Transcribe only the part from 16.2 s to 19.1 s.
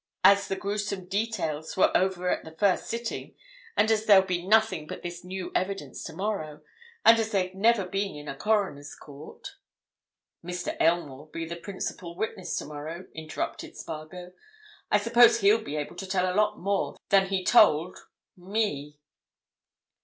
a lot more than he told—me."